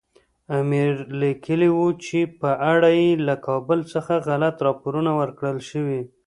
امیر 0.59 0.93
لیکلي 1.21 1.69
وو 1.73 1.87
چې 2.05 2.19
په 2.39 2.49
اړه 2.73 2.89
یې 2.99 3.09
له 3.27 3.35
کابل 3.47 3.79
څخه 3.93 4.13
غلط 4.27 4.55
راپورونه 4.67 5.11
ورکړل 5.19 5.57
شوي. 5.69 6.01